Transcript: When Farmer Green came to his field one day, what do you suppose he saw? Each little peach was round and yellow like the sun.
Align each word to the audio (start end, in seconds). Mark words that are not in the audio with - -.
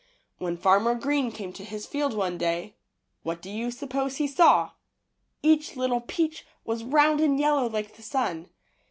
When 0.39 0.57
Farmer 0.57 0.95
Green 0.95 1.31
came 1.31 1.53
to 1.53 1.63
his 1.63 1.85
field 1.85 2.15
one 2.15 2.35
day, 2.39 2.75
what 3.21 3.39
do 3.39 3.51
you 3.51 3.69
suppose 3.69 4.17
he 4.17 4.25
saw? 4.27 4.71
Each 5.43 5.75
little 5.75 6.01
peach 6.01 6.43
was 6.65 6.83
round 6.83 7.21
and 7.21 7.37
yellow 7.39 7.69
like 7.69 7.95
the 7.95 8.01
sun. 8.01 8.49